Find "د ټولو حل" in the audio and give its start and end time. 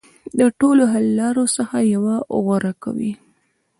0.39-1.05